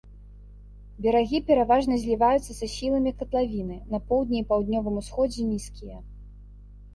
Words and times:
Берагі 1.05 1.41
пераважна 1.49 1.99
зліваюцца 2.03 2.51
са 2.61 2.69
схіламі 2.71 3.13
катлавіны, 3.19 3.77
на 3.93 4.01
поўдні 4.09 4.41
і 4.41 4.47
паўднёвым 4.55 4.95
усходзе 5.05 5.41
нізкія. 5.53 5.97